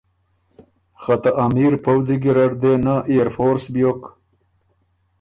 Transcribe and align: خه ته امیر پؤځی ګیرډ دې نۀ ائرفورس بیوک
خه 1.01 1.15
ته 1.21 1.29
امیر 1.45 1.73
پؤځی 1.83 2.15
ګیرډ 2.23 2.51
دې 2.61 2.73
نۀ 2.85 2.95
ائرفورس 3.09 3.63
بیوک 3.73 4.01